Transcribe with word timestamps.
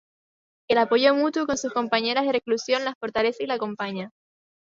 El 0.67 0.79
apoyo 0.79 1.13
mutuo 1.13 1.45
con 1.45 1.59
sus 1.59 1.73
compañeras 1.73 2.25
de 2.25 2.31
reclusión 2.31 2.83
la 2.83 2.95
fortalece 2.95 3.43
y 3.43 3.45
la 3.45 3.53
acompaña. 3.53 4.09